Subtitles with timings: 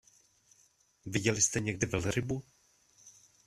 [1.05, 2.43] Viděli jste někdy velrybu?